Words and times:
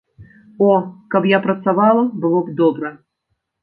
О, 0.67 0.69
каб 1.15 1.29
я 1.35 1.43
працавала, 1.45 2.09
было 2.27 2.45
б 2.49 2.61
добра. 2.65 2.97